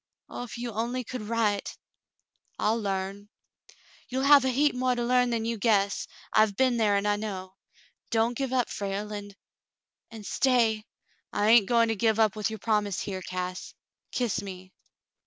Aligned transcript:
Oh, 0.29 0.41
if 0.41 0.57
you 0.57 0.71
only 0.71 1.03
could 1.03 1.21
write!" 1.21 1.77
"I'll 2.57 2.79
larn." 2.81 3.29
"You'll 4.09 4.23
have 4.23 4.43
a 4.43 4.49
heap 4.49 4.73
more 4.73 4.95
to 4.95 5.03
learn 5.05 5.29
than 5.29 5.45
you 5.45 5.59
guess. 5.59 6.07
I've 6.33 6.55
been 6.55 6.77
there, 6.77 6.95
and 6.95 7.07
I 7.07 7.17
know. 7.17 7.53
Don't 8.09 8.35
give 8.35 8.51
up, 8.51 8.67
Frale, 8.67 9.11
and— 9.13 9.35
and 10.09 10.25
stay—" 10.25 10.85
"I 11.31 11.45
hain't 11.49 11.69
going 11.69 11.89
to 11.89 11.95
give 11.95 12.19
up 12.19 12.35
with 12.35 12.49
your 12.49 12.57
promise 12.57 13.01
here, 13.01 13.21
Cass; 13.21 13.75
kiss 14.11 14.41
me." 14.41 14.71